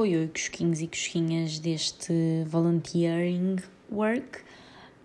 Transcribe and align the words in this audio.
Oi, 0.00 0.16
oi, 0.16 0.28
cosquinhos 0.28 0.80
e 0.80 0.86
cosquinhas 0.86 1.58
deste 1.58 2.14
volunteering 2.46 3.56
work. 3.92 4.42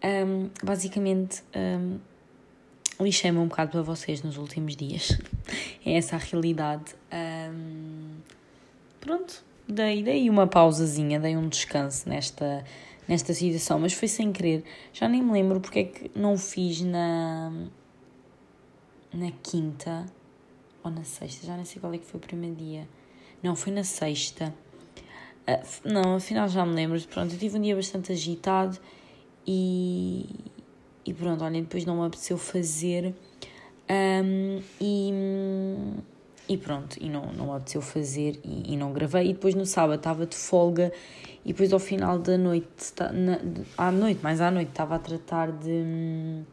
Um, 0.01 0.49
basicamente, 0.63 1.43
um, 1.53 1.99
lixei-me 3.03 3.37
um 3.37 3.49
bocado 3.49 3.71
para 3.71 3.81
vocês 3.81 4.23
nos 4.23 4.37
últimos 4.37 4.73
dias. 4.73 5.09
é 5.85 5.97
essa 5.97 6.15
a 6.15 6.19
realidade. 6.19 6.95
Um, 7.11 8.11
pronto, 9.01 9.43
dei, 9.67 10.01
dei 10.01 10.29
uma 10.29 10.47
pausazinha, 10.47 11.19
dei 11.19 11.35
um 11.35 11.49
descanso 11.49 12.07
nesta, 12.07 12.63
nesta 13.05 13.33
situação, 13.33 13.77
mas 13.77 13.91
foi 13.91 14.07
sem 14.07 14.31
querer. 14.31 14.63
Já 14.93 15.09
nem 15.09 15.21
me 15.21 15.33
lembro 15.33 15.59
porque 15.59 15.79
é 15.79 15.83
que 15.83 16.11
não 16.17 16.37
fiz 16.37 16.79
na, 16.79 17.51
na 19.13 19.29
quinta 19.43 20.05
ou 20.81 20.89
na 20.89 21.03
sexta, 21.03 21.45
já 21.45 21.57
nem 21.57 21.65
sei 21.65 21.81
qual 21.81 21.93
é 21.93 21.97
que 21.97 22.05
foi 22.05 22.17
o 22.17 22.23
primeiro 22.23 22.55
dia. 22.55 22.87
Não, 23.45 23.55
foi 23.55 23.71
na 23.71 23.83
sexta. 23.83 24.51
Uh, 25.47 25.63
não, 25.83 26.15
afinal 26.15 26.47
já 26.47 26.65
me 26.65 26.73
lembro. 26.73 26.99
Pronto, 27.07 27.33
eu 27.33 27.39
tive 27.39 27.57
um 27.57 27.61
dia 27.61 27.75
bastante 27.75 28.11
agitado 28.11 28.79
e, 29.45 30.27
e 31.05 31.13
pronto, 31.13 31.43
olhem, 31.43 31.63
depois 31.63 31.85
não 31.85 32.01
me 32.01 32.07
apeteceu 32.07 32.37
fazer. 32.37 33.13
Um, 33.89 34.61
e, 34.81 35.13
e 36.49 36.57
pronto, 36.57 36.97
e 36.99 37.07
não, 37.07 37.31
não 37.31 37.45
me 37.45 37.51
apeteceu 37.51 37.81
fazer 37.81 38.39
e, 38.43 38.73
e 38.73 38.77
não 38.77 38.91
gravei. 38.91 39.29
E 39.29 39.33
depois 39.33 39.53
no 39.53 39.65
sábado 39.65 39.97
estava 39.97 40.25
de 40.25 40.35
folga 40.35 40.91
e 41.43 41.49
depois 41.49 41.71
ao 41.71 41.79
final 41.79 42.17
da 42.17 42.37
noite, 42.37 42.93
na, 43.13 43.39
à 43.77 43.91
noite, 43.91 44.21
mais 44.23 44.41
à 44.41 44.49
noite, 44.49 44.69
estava 44.69 44.95
a 44.95 44.99
tratar 44.99 45.51
de 45.51 46.43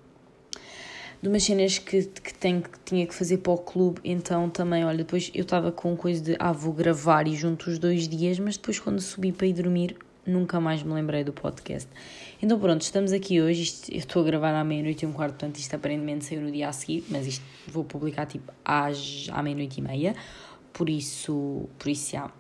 de 1.23 1.29
umas 1.29 1.45
cenas 1.45 1.79
que, 1.79 2.03
que, 2.03 2.33
que 2.33 2.79
tinha 2.85 3.07
que 3.07 3.15
fazer 3.15 3.39
para 3.39 3.53
o 3.53 3.59
clube, 3.59 4.01
então 4.03 4.51
também, 4.51 4.85
olha, 4.85 4.99
depois 4.99 5.31
eu 5.33 5.43
estava 5.43 5.71
com 5.71 5.97
coisa 5.97 6.21
de, 6.21 6.37
ah, 6.37 6.51
vou 6.51 6.73
gravar 6.73 7.29
e 7.29 7.37
junto 7.37 7.71
os 7.71 7.79
dois 7.79 8.09
dias, 8.09 8.41
mas 8.41 8.57
depois 8.57 8.81
quando 8.81 9.01
subi 9.01 9.31
para 9.31 9.47
ir 9.47 9.53
dormir, 9.53 9.97
nunca 10.27 10.61
mais 10.61 10.83
me 10.83 10.93
lembrei 10.93 11.23
do 11.23 11.33
podcast. 11.33 11.89
Então 12.43 12.59
pronto, 12.59 12.83
estamos 12.83 13.13
aqui 13.13 13.41
hoje, 13.41 13.63
isto, 13.63 13.93
eu 13.93 13.99
estou 13.99 14.23
a 14.23 14.25
gravar 14.25 14.53
à 14.53 14.65
meia-noite 14.65 15.05
e 15.05 15.07
um 15.07 15.13
quarto, 15.13 15.35
portanto 15.35 15.59
isto 15.59 15.73
aparentemente 15.77 16.25
saiu 16.25 16.41
no 16.41 16.51
dia 16.51 16.69
a 16.69 16.73
seguir, 16.73 17.05
mas 17.09 17.25
isto 17.25 17.45
vou 17.69 17.85
publicar 17.85 18.27
tipo 18.27 18.53
às, 18.65 19.29
à 19.31 19.41
meia-noite 19.45 19.79
e 19.79 19.83
meia, 19.83 20.17
por 20.73 20.91
isso, 20.91 21.69
por 21.79 21.89
isso 21.89 22.13
já. 22.13 22.33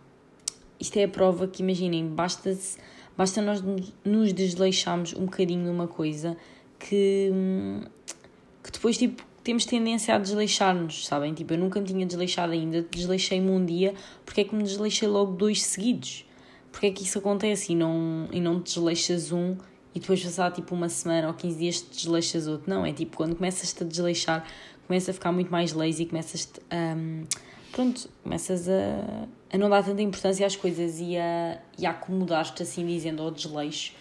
Isto 0.80 0.96
é 0.96 1.04
a 1.04 1.08
prova 1.08 1.46
que, 1.46 1.62
imaginem, 1.62 2.04
basta, 2.08 2.52
basta 3.16 3.40
nós 3.40 3.62
nos 4.04 4.32
desleixarmos 4.32 5.14
um 5.14 5.26
bocadinho 5.26 5.64
numa 5.64 5.86
coisa 5.86 6.36
que 6.80 7.30
hum, 7.32 7.82
que 8.62 8.70
depois, 8.70 8.96
tipo, 8.96 9.22
temos 9.42 9.64
tendência 9.64 10.14
a 10.14 10.18
desleixar-nos, 10.18 11.06
sabem? 11.06 11.34
Tipo, 11.34 11.54
eu 11.54 11.58
nunca 11.58 11.80
me 11.80 11.86
tinha 11.86 12.06
desleixado 12.06 12.52
ainda, 12.52 12.86
desleixei-me 12.90 13.50
um 13.50 13.64
dia, 13.64 13.94
porque 14.24 14.42
é 14.42 14.44
que 14.44 14.54
me 14.54 14.62
desleixei 14.62 15.08
logo 15.08 15.32
dois 15.32 15.62
seguidos? 15.62 16.24
Porque 16.70 16.86
é 16.86 16.90
que 16.90 17.02
isso 17.02 17.18
acontece 17.18 17.72
e 17.72 17.76
não, 17.76 18.28
e 18.32 18.40
não 18.40 18.60
te 18.60 18.74
desleixas 18.74 19.32
um 19.32 19.56
e 19.94 20.00
depois 20.00 20.22
passar 20.22 20.50
tipo 20.52 20.74
uma 20.74 20.88
semana 20.88 21.28
ou 21.28 21.34
15 21.34 21.58
dias 21.58 21.80
te 21.82 21.90
desleixas 21.96 22.46
outro? 22.46 22.70
Não, 22.70 22.86
é 22.86 22.92
tipo, 22.92 23.16
quando 23.16 23.36
começas-te 23.36 23.82
a 23.82 23.86
desleixar, 23.86 24.46
começas 24.86 25.10
a 25.10 25.12
ficar 25.12 25.32
muito 25.32 25.50
mais 25.50 25.72
lazy, 25.72 26.06
começas 26.06 26.48
a. 26.70 26.96
Um, 26.96 27.24
pronto, 27.72 28.08
começas 28.22 28.68
a, 28.68 29.26
a 29.52 29.58
não 29.58 29.68
dar 29.68 29.84
tanta 29.84 30.02
importância 30.02 30.46
às 30.46 30.56
coisas 30.56 30.98
e 30.98 31.16
a, 31.16 31.58
e 31.78 31.84
a 31.84 31.90
acomodar-te 31.90 32.62
assim 32.62 32.86
dizendo 32.86 33.22
ao 33.22 33.30
desleixo 33.30 33.92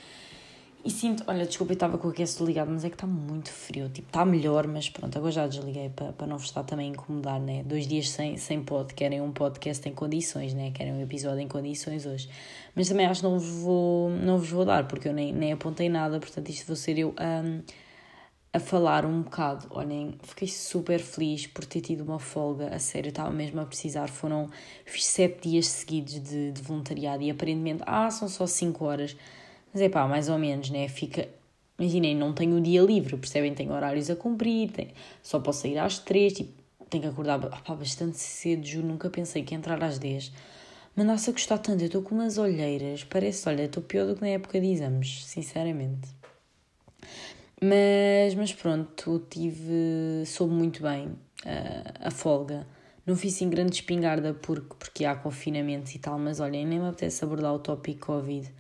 e 0.84 0.90
sinto, 0.90 1.24
olha, 1.28 1.46
desculpa, 1.46 1.74
eu 1.74 1.76
estava 1.76 1.98
com 1.98 2.08
o 2.08 2.12
aquecedor 2.12 2.48
ligado, 2.48 2.72
mas 2.72 2.84
é 2.84 2.90
que 2.90 2.96
está 2.96 3.06
muito 3.06 3.50
frio. 3.52 3.90
Tipo, 3.90 4.08
está 4.08 4.26
melhor, 4.26 4.68
mas 4.68 4.90
pronto, 4.90 5.16
agora 5.18 5.32
já 5.32 5.48
desliguei 5.48 5.90
para, 5.90 6.12
para 6.14 6.28
não 6.28 6.38
vos 6.38 6.48
estar 6.48 6.64
também 6.64 6.88
a 6.88 6.94
incomodar, 6.94 7.40
né? 7.40 7.64
Dois 7.64 7.88
dias 7.88 8.10
sem, 8.10 8.38
sem 8.38 8.64
pod, 8.64 8.94
querem 8.94 9.22
um 9.22 9.32
podcast 9.32 9.88
em 9.88 9.94
condições, 9.94 10.54
né? 10.54 10.72
Querem 10.72 10.94
um 10.94 11.02
episódio 11.02 11.40
em 11.40 11.48
condições 11.48 12.06
hoje. 12.06 12.30
Mas 12.76 12.90
também 12.90 13.06
acho 13.06 13.22
que 13.22 13.28
não 13.28 13.38
vos 13.38 13.64
vou, 13.64 14.10
não 14.10 14.38
vos 14.38 14.50
vou 14.50 14.66
dar, 14.66 14.88
porque 14.88 15.08
eu 15.08 15.14
nem, 15.14 15.32
nem 15.32 15.52
apontei 15.52 15.90
nada, 15.90 16.20
portanto 16.20 16.50
isto 16.50 16.66
vou 16.66 16.76
ser 16.76 16.98
eu 16.98 17.10
um, 17.10 17.62
a 18.54 18.60
falar 18.60 19.06
um 19.06 19.22
bocado. 19.22 19.68
Olhem, 19.72 20.16
fiquei 20.24 20.48
super 20.48 21.00
feliz 21.00 21.48
por 21.48 21.66
ter 21.66 21.82
tido 21.82 22.02
uma 22.02 22.20
folga, 22.20 22.74
a 22.74 22.80
sério, 22.80 23.10
estava 23.10 23.30
mesmo 23.30 23.62
a 23.62 23.66
precisar. 23.66 24.08
Foram, 24.10 24.50
fiz 24.86 25.06
sete 25.06 25.50
dias 25.50 25.68
seguidos 25.68 26.22
de, 26.22 26.52
de 26.52 26.62
voluntariado 26.62 27.24
e 27.24 27.30
aparentemente, 27.30 27.84
ah, 27.86 28.10
são 28.10 28.28
só 28.28 28.48
cinco 28.48 28.86
horas 28.86 29.16
mas 29.74 29.82
é 29.82 29.90
pá, 29.90 30.08
mais 30.08 30.30
ou 30.30 30.38
menos, 30.38 30.70
né? 30.70 30.88
Fica. 30.88 31.28
Imaginem, 31.80 32.16
não 32.16 32.34
tenho 32.34 32.58
o 32.58 32.62
dia 32.62 32.82
livre, 32.82 33.18
percebem? 33.18 33.54
Tenho 33.56 33.72
horários 33.72 34.10
a 34.10 34.16
cumprir, 34.16 34.70
tenho... 34.72 34.92
só 35.24 35.40
posso 35.40 35.62
sair 35.62 35.80
às 35.80 35.98
três, 35.98 36.34
tipo, 36.34 36.52
tenho 36.90 37.04
que 37.04 37.10
acordar 37.10 37.40
pá, 37.40 37.76
bastante 37.76 38.18
cedo, 38.18 38.66
juro, 38.66 38.86
nunca 38.86 39.10
pensei 39.10 39.44
que 39.44 39.54
ia 39.54 39.58
entrar 39.58 39.82
às 39.84 39.98
10. 39.98 40.32
Mas 40.96 41.06
nossa, 41.06 41.32
gostar 41.32 41.58
tanto, 41.58 41.82
eu 41.82 41.88
estou 41.88 42.02
com 42.04 42.14
umas 42.14 42.38
olheiras, 42.38 43.04
parece, 43.04 43.48
olha, 43.48 43.64
estou 43.64 43.82
pior 43.82 44.06
do 44.06 44.16
que 44.16 44.22
na 44.22 44.28
época 44.28 44.60
de 44.60 44.68
exames, 44.68 45.26
sinceramente. 45.26 46.10
Mas, 47.64 48.36
mas 48.36 48.54
pronto, 48.54 49.26
tive, 49.30 50.24
soube 50.26 50.54
muito 50.54 50.84
bem 50.84 51.08
uh, 51.08 51.18
a 52.02 52.12
folga. 52.12 52.68
Não 53.06 53.16
fiz 53.16 53.42
em 53.42 53.50
grande 53.50 53.76
espingarda 53.76 54.34
porque, 54.34 54.76
porque 54.78 55.06
há 55.06 55.16
confinamento 55.16 55.96
e 55.96 56.00
tal, 56.00 56.20
mas 56.20 56.40
olhem, 56.40 56.66
nem 56.66 56.80
me 56.80 56.88
apetece 56.88 57.24
abordar 57.24 57.54
o 57.54 57.60
tópico 57.60 58.08
Covid 58.08 58.52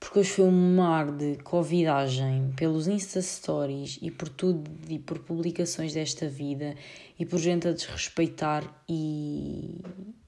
porque 0.00 0.18
hoje 0.18 0.30
foi 0.30 0.46
um 0.46 0.76
mar 0.76 1.12
de 1.12 1.36
covidagem 1.44 2.52
pelos 2.56 2.88
Insta 2.88 3.20
Stories 3.20 3.98
e 4.00 4.10
por 4.10 4.30
tudo 4.30 4.68
e 4.88 4.98
por 4.98 5.18
publicações 5.18 5.92
desta 5.92 6.26
vida 6.26 6.74
e 7.18 7.26
por 7.26 7.38
gente 7.38 7.68
a 7.68 7.72
desrespeitar 7.72 8.82
e, 8.88 9.82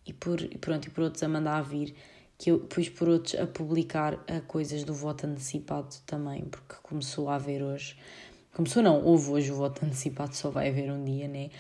e, 0.07 0.13
por, 0.13 0.43
e 0.43 0.59
pronto, 0.59 0.87
e 0.87 0.91
por 0.91 1.05
outros 1.05 1.23
a 1.23 1.29
mandar 1.29 1.57
a 1.57 1.63
vir 1.63 1.95
que 2.37 2.51
eu 2.51 2.59
depois 2.59 2.89
por 2.89 3.09
outros 3.09 3.35
a 3.37 3.47
publicar 3.47 4.23
a 4.29 4.41
coisas 4.41 4.85
do 4.85 4.93
voto 4.93 5.27
antecipado 5.27 5.95
também, 6.05 6.45
porque 6.45 6.75
começou 6.83 7.29
a 7.29 7.37
haver 7.37 7.63
hoje. 7.63 7.97
Começou 8.53 8.83
não, 8.83 9.03
houve 9.03 9.31
hoje 9.31 9.53
o 9.53 9.55
voto 9.55 9.85
antecipado, 9.85 10.35
só 10.35 10.51
vai 10.51 10.69
haver 10.69 10.91
um 10.91 11.05
dia, 11.05 11.29
né? 11.29 11.51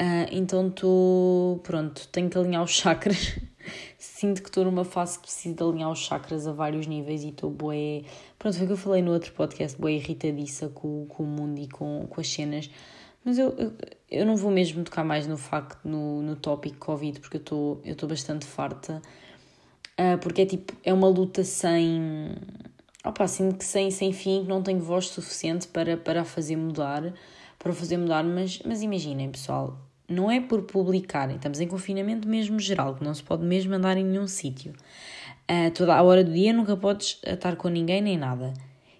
Uh, 0.00 0.26
então 0.32 0.68
estou, 0.68 1.58
pronto, 1.58 2.08
tenho 2.08 2.30
que 2.30 2.38
alinhar 2.38 2.62
os 2.64 2.70
chakras 2.74 3.38
sinto 4.00 4.42
que 4.42 4.48
estou 4.48 4.64
numa 4.64 4.84
fase 4.84 5.18
que 5.18 5.24
preciso 5.24 5.54
de 5.54 5.62
alinhar 5.62 5.90
os 5.90 5.98
chakras 5.98 6.46
a 6.46 6.52
vários 6.52 6.86
níveis 6.86 7.22
e 7.22 7.28
estou 7.28 7.50
bué... 7.50 8.02
Pronto, 8.38 8.56
foi 8.56 8.64
o 8.64 8.66
que 8.68 8.72
eu 8.72 8.76
falei 8.78 9.02
no 9.02 9.12
outro 9.12 9.30
podcast, 9.34 9.78
bué 9.78 9.92
irritadiça 9.92 10.70
com, 10.70 11.04
com 11.06 11.22
o 11.22 11.26
mundo 11.26 11.60
e 11.60 11.68
com, 11.68 12.06
com 12.08 12.20
as 12.20 12.26
cenas. 12.26 12.70
Mas 13.22 13.36
eu, 13.36 13.50
eu, 13.58 13.72
eu 14.10 14.24
não 14.24 14.36
vou 14.36 14.50
mesmo 14.50 14.82
tocar 14.82 15.04
mais 15.04 15.26
no 15.26 15.36
facto, 15.36 15.86
no, 15.86 16.22
no 16.22 16.34
tópico 16.34 16.78
Covid, 16.78 17.20
porque 17.20 17.36
eu 17.36 17.40
estou 17.40 17.82
eu 17.84 18.08
bastante 18.08 18.46
farta. 18.46 19.02
Uh, 19.98 20.16
porque 20.22 20.42
é 20.42 20.46
tipo, 20.46 20.72
é 20.82 20.94
uma 20.94 21.08
luta 21.08 21.44
sem... 21.44 22.34
Opa, 23.04 23.28
sinto 23.28 23.56
que 23.56 23.64
sem, 23.66 23.90
sem 23.90 24.14
fim, 24.14 24.44
que 24.44 24.48
não 24.48 24.62
tenho 24.62 24.80
voz 24.80 25.08
suficiente 25.08 25.68
para, 25.68 25.98
para 25.98 26.24
fazer 26.24 26.56
mudar, 26.56 27.12
para 27.58 27.72
fazer 27.74 27.98
mudar, 27.98 28.24
mas, 28.24 28.60
mas 28.64 28.80
imaginem, 28.80 29.30
pessoal, 29.30 29.78
não 30.10 30.28
é 30.28 30.40
por 30.40 30.62
publicarem, 30.62 31.36
estamos 31.36 31.60
em 31.60 31.68
confinamento 31.68 32.26
mesmo 32.26 32.58
geral, 32.58 32.96
que 32.96 33.04
não 33.04 33.14
se 33.14 33.22
pode 33.22 33.44
mesmo 33.44 33.72
andar 33.74 33.96
em 33.96 34.04
nenhum 34.04 34.26
sítio. 34.26 34.72
Uh, 35.48 35.70
toda 35.72 35.94
a 35.94 36.02
hora 36.02 36.24
do 36.24 36.32
dia 36.32 36.52
nunca 36.52 36.76
podes 36.76 37.20
estar 37.24 37.54
com 37.54 37.68
ninguém 37.68 38.02
nem 38.02 38.18
nada. 38.18 38.52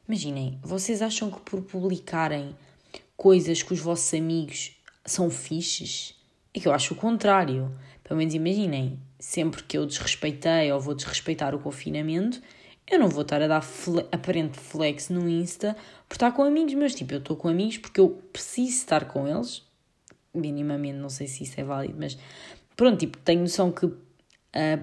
Imaginem, 0.08 0.58
vocês 0.62 1.02
acham 1.02 1.30
que 1.30 1.40
por 1.40 1.62
publicarem 1.62 2.56
coisas 3.16 3.62
que 3.62 3.72
os 3.72 3.80
vossos 3.80 4.14
amigos 4.14 4.76
são 5.04 5.28
fixes? 5.28 6.14
É 6.54 6.60
que 6.60 6.68
eu 6.68 6.72
acho 6.72 6.94
o 6.94 6.96
contrário. 6.96 7.72
Pelo 8.04 8.18
menos 8.18 8.34
imaginem, 8.34 8.98
sempre 9.18 9.62
que 9.64 9.78
eu 9.78 9.86
desrespeitei 9.86 10.72
ou 10.72 10.80
vou 10.80 10.94
desrespeitar 10.94 11.54
o 11.54 11.58
confinamento, 11.58 12.40
eu 12.88 12.98
não 12.98 13.08
vou 13.08 13.22
estar 13.22 13.42
a 13.42 13.48
dar 13.48 13.62
fle 13.62 14.04
aparente 14.10 14.58
flex 14.58 15.08
no 15.08 15.28
Insta 15.28 15.76
por 16.08 16.14
estar 16.14 16.32
com 16.32 16.42
amigos 16.42 16.74
meus. 16.74 16.94
Tipo, 16.94 17.14
eu 17.14 17.18
estou 17.18 17.36
com 17.36 17.48
amigos 17.48 17.78
porque 17.78 18.00
eu 18.00 18.10
preciso 18.32 18.68
estar 18.68 19.06
com 19.06 19.28
eles 19.28 19.69
minimamente, 20.34 20.98
não 20.98 21.08
sei 21.08 21.26
se 21.26 21.44
isso 21.44 21.60
é 21.60 21.64
válido, 21.64 21.96
mas 21.98 22.18
pronto, 22.76 22.98
tipo, 22.98 23.18
tenho 23.18 23.40
noção 23.40 23.70
que 23.70 23.86
uh, 23.86 23.98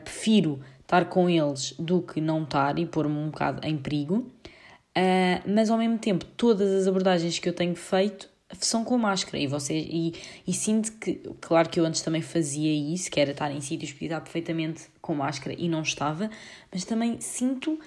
prefiro 0.03 0.59
estar 0.81 1.05
com 1.05 1.29
eles 1.29 1.73
do 1.77 2.01
que 2.01 2.21
não 2.21 2.43
estar 2.43 2.77
e 2.79 2.85
pôr-me 2.85 3.17
um 3.17 3.29
bocado 3.29 3.65
em 3.67 3.77
perigo, 3.77 4.15
uh, 4.17 5.49
mas 5.49 5.69
ao 5.69 5.77
mesmo 5.77 5.97
tempo, 5.97 6.25
todas 6.25 6.71
as 6.71 6.87
abordagens 6.87 7.39
que 7.39 7.47
eu 7.47 7.53
tenho 7.53 7.75
feito 7.75 8.29
são 8.59 8.83
com 8.83 8.97
máscara 8.97 9.37
e 9.37 9.45
você 9.45 9.77
e, 9.77 10.13
e 10.47 10.53
sinto 10.53 10.93
que, 10.93 11.15
claro 11.41 11.67
que 11.69 11.79
eu 11.79 11.85
antes 11.85 12.01
também 12.01 12.21
fazia 12.21 12.73
isso, 12.73 13.11
que 13.11 13.19
era 13.19 13.31
estar 13.31 13.51
em 13.51 13.59
sítios 13.59 13.91
que 13.91 14.05
estar 14.05 14.21
perfeitamente 14.21 14.83
com 15.01 15.13
máscara 15.13 15.55
e 15.57 15.67
não 15.67 15.81
estava, 15.81 16.29
mas 16.71 16.85
também 16.85 17.19
sinto 17.19 17.77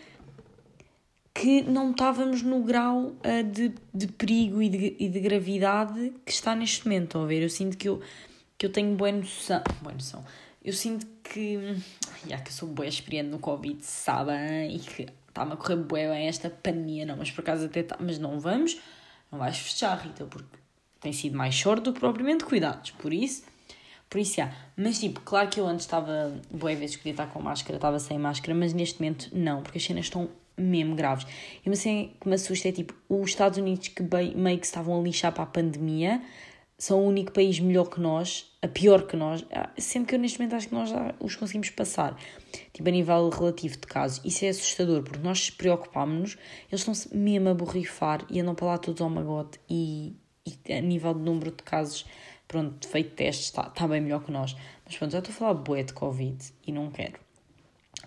que 1.35 1.63
não 1.63 1.93
estávamos 1.93 2.43
no 2.43 2.63
grau 2.63 2.99
uh, 2.99 3.45
de, 3.51 3.73
de 3.95 4.07
perigo 4.09 4.61
e 4.61 4.69
de, 4.69 4.97
e 4.99 5.09
de 5.09 5.21
gravidade 5.21 6.13
que 6.25 6.33
está 6.33 6.55
neste 6.55 6.85
momento, 6.87 7.19
a 7.19 7.27
ver? 7.27 7.43
Eu 7.43 7.49
sinto 7.49 7.77
que 7.77 7.89
eu, 7.89 8.01
que 8.59 8.67
eu 8.67 8.73
tenho 8.73 8.95
boa 8.97 9.13
noção, 9.13 9.63
boa 9.81 9.95
noção, 9.95 10.25
eu 10.65 10.73
sinto 10.73 11.07
que, 11.23 11.77
já 12.27 12.39
que 12.39 12.51
eu 12.51 12.53
sou 12.53 12.69
boa 12.69 12.87
experiente 12.87 13.31
no 13.31 13.39
Covid, 13.39 13.85
sabem, 13.85 14.75
e 14.75 14.79
que 14.79 15.07
está-me 15.29 15.53
a 15.53 15.57
correr 15.57 15.77
boa 15.77 16.09
bem 16.15 16.27
esta 16.27 16.51
pandemia, 16.51 17.07
não, 17.07 17.17
mas 17.17 17.31
por 17.31 17.41
acaso 17.43 17.67
até 17.67 17.81
está, 17.81 17.97
mas 18.01 18.19
não 18.19 18.39
vamos, 18.41 18.79
não 19.31 19.39
vais 19.39 19.57
fechar, 19.57 19.97
Rita, 19.97 20.25
porque 20.25 20.59
tem 21.01 21.13
sido 21.13 21.37
mais 21.37 21.55
short 21.55 21.83
do 21.83 21.93
que 21.93 22.01
propriamente 22.01 22.45
cuidados, 22.45 22.91
por 22.91 23.15
isso, 23.15 23.45
Por 24.11 24.19
isso, 24.19 24.43
há. 24.43 24.53
Mas, 24.77 24.99
tipo, 24.99 25.21
claro 25.21 25.49
que 25.49 25.61
eu 25.61 25.67
antes 25.69 25.87
estava, 25.87 26.35
boas 26.51 26.77
vezes 26.77 26.97
podia 26.97 27.13
estar 27.13 27.29
com 27.29 27.41
máscara, 27.41 27.77
estava 27.77 27.99
sem 28.01 28.19
máscara, 28.19 28.59
mas 28.59 28.73
neste 28.73 29.01
momento 29.01 29.31
não, 29.33 29.63
porque 29.63 29.79
as 29.79 29.85
cenas 29.85 30.07
estão 30.07 30.29
mesmo 30.61 30.95
graves. 30.95 31.27
E 31.65 31.69
uma 31.69 31.77
cena 31.77 32.09
que 32.21 32.29
me 32.29 32.35
assusta 32.35 32.69
é, 32.69 32.73
tipo, 32.73 32.95
os 33.09 33.31
Estados 33.31 33.59
Unidos 33.59 33.89
que 33.89 34.03
meio 34.03 34.59
que 34.59 34.67
estavam 34.67 34.99
a 34.99 35.03
lixar 35.03 35.33
para 35.33 35.45
a 35.45 35.47
pandemia, 35.47 36.21
são 36.81 36.99
o 37.05 37.07
único 37.07 37.31
país 37.31 37.61
melhor 37.61 37.91
que 37.91 38.01
nós, 38.01 38.51
a 38.63 38.67
pior 38.67 39.07
que 39.07 39.15
nós, 39.15 39.45
ah, 39.53 39.69
sendo 39.77 40.07
que 40.07 40.15
eu 40.15 40.19
neste 40.19 40.39
momento 40.39 40.57
acho 40.57 40.69
que 40.69 40.75
nós 40.75 40.89
já 40.89 41.15
os 41.21 41.37
conseguimos 41.37 41.69
passar, 41.69 42.19
tipo 42.73 42.89
a 42.89 42.91
nível 42.91 43.29
relativo 43.29 43.75
de 43.75 43.87
casos. 43.87 44.23
Isso 44.25 44.47
é 44.47 44.49
assustador, 44.49 45.03
porque 45.03 45.19
nós 45.19 45.51
preocupámos-nos, 45.51 46.39
eles 46.71 46.81
estão-se 46.81 47.15
mesmo 47.15 47.51
a 47.51 47.55
borrifar 47.55 48.25
e 48.31 48.41
andam 48.41 48.55
para 48.55 48.67
lá 48.67 48.79
todos 48.79 49.03
ao 49.03 49.11
magote 49.11 49.61
e, 49.69 50.17
e 50.47 50.73
a 50.73 50.81
nível 50.81 51.13
de 51.13 51.21
número 51.21 51.51
de 51.51 51.63
casos, 51.63 52.07
pronto, 52.49 52.89
feito 52.89 53.15
testes, 53.15 53.49
está, 53.49 53.87
bem 53.87 54.01
melhor 54.01 54.25
que 54.25 54.33
nós. 54.33 54.57
Mas 54.87 54.97
pronto, 54.97 55.13
já 55.13 55.19
estou 55.19 55.35
a 55.35 55.37
falar 55.37 55.55
bué 55.55 55.83
de 55.83 55.93
Covid 55.93 56.43
e 56.67 56.73
não 56.73 56.91
quero, 56.91 57.21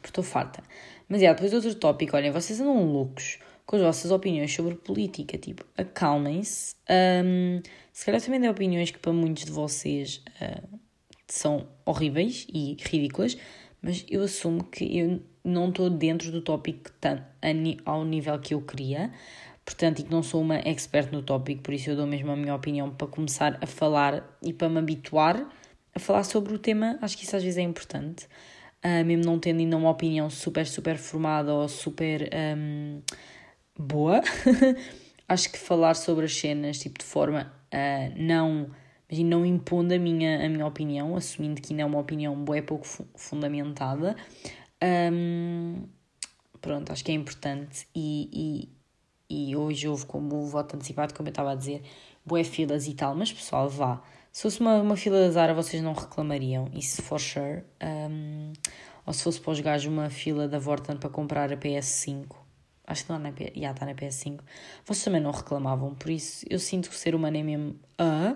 porque 0.03 0.09
estou 0.09 0.23
farta. 0.23 0.61
Mas 1.07 1.23
é, 1.23 1.33
depois 1.33 1.53
outro 1.53 1.73
tópico, 1.75 2.17
olhem, 2.17 2.29
vocês 2.29 2.59
andam 2.59 2.83
loucos 2.85 3.39
com 3.65 3.77
as 3.77 3.81
vossas 3.81 4.11
opiniões 4.11 4.53
sobre 4.53 4.75
política, 4.75 5.37
tipo, 5.37 5.65
acalmem-se. 5.77 6.75
Um, 7.23 7.61
se 7.93 8.05
calhar 8.05 8.21
também 8.21 8.41
dê 8.41 8.49
opiniões 8.49 8.91
que 8.91 8.99
para 8.99 9.13
muitos 9.13 9.45
de 9.45 9.51
vocês 9.51 10.21
uh, 10.41 10.79
são 11.27 11.65
horríveis 11.85 12.45
e 12.53 12.75
ridículas, 12.83 13.37
mas 13.81 14.05
eu 14.09 14.21
assumo 14.23 14.65
que 14.65 14.97
eu 14.97 15.21
não 15.43 15.69
estou 15.69 15.89
dentro 15.89 16.29
do 16.31 16.41
tópico 16.41 16.91
ao 17.85 18.03
nível 18.03 18.37
que 18.39 18.53
eu 18.53 18.61
queria, 18.61 19.11
portanto, 19.63 19.99
e 19.99 20.03
que 20.03 20.11
não 20.11 20.21
sou 20.21 20.41
uma 20.41 20.57
expert 20.57 21.11
no 21.11 21.21
tópico, 21.21 21.61
por 21.61 21.73
isso 21.73 21.89
eu 21.89 21.95
dou 21.95 22.07
mesmo 22.07 22.31
a 22.31 22.35
minha 22.35 22.53
opinião 22.53 22.89
para 22.91 23.07
começar 23.07 23.57
a 23.61 23.65
falar 23.65 24.37
e 24.41 24.51
para 24.51 24.67
me 24.67 24.79
habituar 24.79 25.49
a 25.95 25.99
falar 25.99 26.23
sobre 26.23 26.53
o 26.53 26.59
tema, 26.59 26.97
acho 27.01 27.17
que 27.17 27.23
isso 27.23 27.35
às 27.35 27.43
vezes 27.43 27.57
é 27.57 27.61
importante. 27.61 28.27
Uh, 28.83 29.05
mesmo 29.05 29.23
não 29.23 29.39
tendo 29.39 29.59
ainda 29.59 29.77
uma 29.77 29.89
opinião 29.89 30.29
super, 30.29 30.67
super 30.67 30.97
formada 30.97 31.53
ou 31.53 31.69
super 31.69 32.29
um, 32.57 33.01
boa, 33.77 34.21
acho 35.27 35.49
que 35.49 35.57
falar 35.57 35.93
sobre 35.93 36.25
as 36.25 36.35
cenas 36.35 36.79
tipo, 36.79 36.99
de 36.99 37.05
forma 37.05 37.53
uh, 37.73 38.13
não, 38.21 38.69
imagina, 39.09 39.29
não 39.29 39.45
impondo 39.45 39.93
a 39.93 39.97
minha, 39.97 40.45
a 40.45 40.49
minha 40.49 40.65
opinião, 40.65 41.15
assumindo 41.15 41.61
que 41.61 41.71
ainda 41.71 41.83
é 41.83 41.85
uma 41.85 41.99
opinião 41.99 42.35
boa, 42.43 42.61
pouco 42.61 42.85
fundamentada. 43.15 44.15
Um, 44.83 45.83
pronto, 46.59 46.91
acho 46.91 47.03
que 47.03 47.11
é 47.11 47.15
importante 47.15 47.87
e, 47.95 48.69
e, 49.29 49.49
e 49.49 49.55
hoje 49.55 49.87
houve 49.87 50.05
como 50.05 50.45
voto 50.45 50.75
antecipado, 50.75 51.13
como 51.13 51.29
eu 51.29 51.31
estava 51.31 51.51
a 51.51 51.55
dizer, 51.55 51.83
boé 52.25 52.43
filas 52.43 52.87
e 52.87 52.93
tal, 52.93 53.15
mas 53.15 53.31
pessoal, 53.31 53.69
vá. 53.69 54.01
Se 54.33 54.41
fosse 54.41 54.59
uma, 54.61 54.81
uma 54.81 54.97
fila 54.97 55.19
da 55.19 55.29
Zara, 55.29 55.53
vocês 55.53 55.83
não 55.83 55.93
reclamariam, 55.93 56.67
isso 56.73 57.03
for 57.03 57.19
sure. 57.19 57.63
Um, 57.79 58.51
ou 59.05 59.13
se 59.13 59.21
fosse 59.21 59.39
para 59.39 59.51
os 59.51 59.59
gajos 59.59 59.93
uma 59.93 60.09
fila 60.09 60.47
da 60.47 60.57
Vorten 60.57 60.97
para 60.97 61.07
comprar 61.07 61.53
a 61.53 61.55
PS5, 61.55 62.35
acho 62.87 63.05
que 63.05 63.11
não 63.11 63.19
na, 63.19 63.31
já 63.55 63.69
está 63.69 63.85
na 63.85 63.93
PS5, 63.93 64.39
vocês 64.87 65.03
também 65.03 65.21
não 65.21 65.29
reclamavam, 65.29 65.93
por 65.93 66.09
isso 66.09 66.43
eu 66.49 66.57
sinto 66.57 66.89
que 66.89 66.95
o 66.95 66.97
ser 66.97 67.13
humano 67.13 67.37
é 67.37 67.43
mesmo 67.43 67.75
uh, 68.01 68.35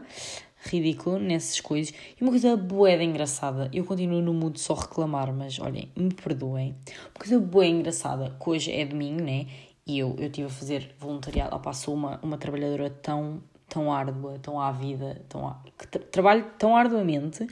ridículo 0.65 1.17
nessas 1.17 1.59
coisas. 1.61 1.91
E 2.15 2.23
uma 2.23 2.29
coisa 2.29 2.55
boeda 2.55 3.03
engraçada, 3.03 3.67
eu 3.73 3.83
continuo 3.83 4.21
no 4.21 4.35
mood 4.35 4.59
só 4.59 4.75
reclamar, 4.75 5.33
mas 5.33 5.59
olhem, 5.59 5.91
me 5.95 6.13
perdoem. 6.13 6.75
Uma 7.05 7.19
coisa 7.19 7.39
boa 7.39 7.65
engraçada, 7.65 8.37
que 8.39 8.47
hoje 8.47 8.71
é 8.71 8.85
domingo, 8.85 9.23
né? 9.23 9.47
E 9.83 9.97
eu, 9.97 10.15
eu 10.19 10.27
estive 10.27 10.45
a 10.45 10.51
fazer 10.51 10.95
voluntariado, 10.99 11.55
lá 11.55 11.59
passou 11.59 11.95
uma, 11.95 12.19
uma 12.21 12.37
trabalhadora 12.37 12.87
tão, 12.91 13.41
tão 13.67 13.91
árdua, 13.91 14.39
tão 14.39 14.59
ávida, 14.59 15.21
tão, 15.27 15.55
que 15.77 15.87
tra 15.87 16.01
trabalho 16.11 16.45
tão 16.57 16.75
arduamente, 16.75 17.47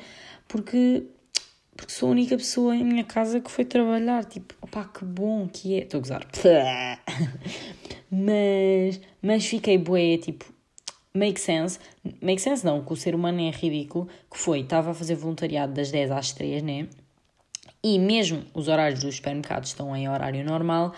porque 0.48 1.08
porque 1.76 1.92
sou 1.92 2.08
a 2.08 2.12
única 2.12 2.38
pessoa 2.38 2.74
em 2.74 2.86
minha 2.86 3.04
casa 3.04 3.42
que 3.42 3.52
foi 3.52 3.66
trabalhar. 3.66 4.24
Tipo, 4.24 4.54
opá, 4.62 4.86
que 4.86 5.04
bom 5.04 5.48
que 5.48 5.76
é. 5.76 5.80
Estou 5.80 5.98
a 5.98 6.02
gozar. 6.02 6.26
mas, 8.10 9.02
mas 9.22 9.46
fiquei 9.46 9.78
boé, 9.78 10.18
tipo, 10.18 10.46
make 11.14 11.40
sense. 11.40 11.78
Make 12.22 12.42
sense 12.42 12.66
não, 12.66 12.84
que 12.84 12.94
o 12.94 12.96
ser 12.96 13.14
humano 13.14 13.42
é 13.42 13.50
ridículo. 13.50 14.08
Que 14.32 14.38
foi, 14.38 14.62
estava 14.62 14.92
a 14.92 14.94
fazer 14.94 15.16
voluntariado 15.16 15.74
das 15.74 15.92
10 15.92 16.12
às 16.12 16.32
3, 16.32 16.64
né? 16.64 16.88
E 17.84 18.00
mesmo 18.00 18.44
os 18.54 18.70
horários 18.70 19.02
dos 19.02 19.18
supermercados 19.18 19.70
estão 19.70 19.94
em 19.94 20.08
horário 20.08 20.46
normal. 20.46 20.94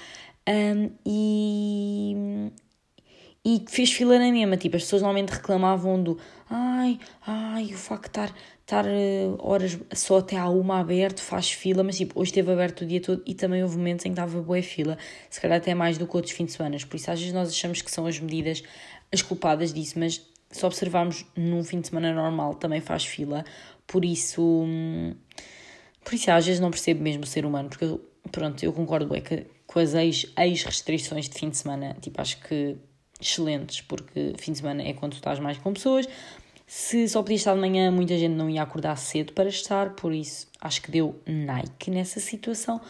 Um, 0.47 0.91
e 1.05 2.51
e 3.45 3.63
fez 3.67 3.91
fila 3.93 4.19
na 4.19 4.31
mesma, 4.31 4.57
tipo, 4.57 4.75
as 4.75 4.83
pessoas 4.83 5.01
normalmente 5.01 5.31
reclamavam 5.31 6.01
do 6.01 6.17
ai, 6.49 6.99
ai, 7.25 7.65
o 7.65 7.77
facto 7.77 8.03
de 8.03 8.09
estar, 8.09 8.35
estar 8.61 8.85
uh, 8.85 9.37
horas 9.39 9.77
só 9.93 10.17
até 10.19 10.37
à 10.37 10.49
uma 10.49 10.79
aberto 10.79 11.21
faz 11.21 11.51
fila, 11.51 11.83
mas 11.83 11.97
tipo, 11.97 12.19
hoje 12.19 12.31
esteve 12.31 12.51
aberto 12.51 12.81
o 12.81 12.85
dia 12.85 13.01
todo 13.01 13.21
e 13.25 13.33
também 13.33 13.63
houve 13.63 13.77
momentos 13.77 14.05
em 14.05 14.09
que 14.09 14.19
estava 14.19 14.41
boa 14.41 14.61
fila, 14.61 14.97
se 15.29 15.39
calhar 15.39 15.57
até 15.57 15.73
mais 15.73 15.97
do 15.97 16.07
que 16.07 16.15
outros 16.15 16.33
fins 16.33 16.47
de 16.47 16.51
semana, 16.53 16.77
por 16.89 16.95
isso 16.95 17.11
às 17.11 17.19
vezes 17.19 17.33
nós 17.33 17.49
achamos 17.49 17.81
que 17.81 17.91
são 17.91 18.05
as 18.05 18.19
medidas 18.19 18.63
as 19.11 19.21
culpadas 19.21 19.73
disso, 19.73 19.97
mas 19.97 20.21
se 20.49 20.65
observarmos 20.65 21.25
num 21.35 21.63
fim 21.63 21.79
de 21.79 21.87
semana 21.87 22.13
normal 22.13 22.55
também 22.55 22.81
faz 22.81 23.05
fila, 23.05 23.45
por 23.85 24.03
isso, 24.03 24.41
hum, 24.41 25.13
por 26.03 26.13
isso 26.13 26.31
às 26.31 26.45
vezes 26.45 26.59
não 26.59 26.71
percebo 26.71 27.01
mesmo 27.01 27.23
o 27.23 27.27
ser 27.27 27.45
humano, 27.45 27.69
porque 27.69 27.97
pronto, 28.31 28.63
eu 28.63 28.73
concordo 28.73 29.15
é 29.15 29.21
que 29.21 29.45
com 29.65 29.79
as 29.79 29.93
ex-restrições 29.93 31.29
de 31.29 31.37
fim 31.37 31.49
de 31.49 31.57
semana, 31.57 31.95
tipo, 32.01 32.21
acho 32.21 32.39
que 32.41 32.77
excelentes, 33.19 33.81
porque 33.81 34.33
fim 34.37 34.51
de 34.51 34.59
semana 34.59 34.83
é 34.83 34.93
quando 34.93 35.13
tu 35.13 35.17
estás 35.17 35.39
mais 35.39 35.57
com 35.57 35.73
pessoas. 35.73 36.07
Se 36.65 37.07
só 37.07 37.21
podias 37.21 37.41
estar 37.41 37.53
de 37.53 37.61
manhã, 37.61 37.89
muita 37.89 38.17
gente 38.17 38.33
não 38.33 38.49
ia 38.49 38.61
acordar 38.61 38.95
cedo 38.97 39.31
para 39.33 39.47
estar, 39.47 39.91
por 39.91 40.13
isso 40.13 40.47
acho 40.59 40.81
que 40.81 40.91
deu 40.91 41.19
Nike 41.25 41.89
nessa 41.89 42.19
situação. 42.19 42.81